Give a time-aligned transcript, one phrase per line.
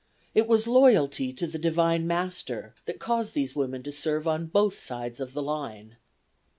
[0.33, 4.79] It was loyalty to the Divine Master that caused these women to serve on both
[4.79, 5.97] sides of the line.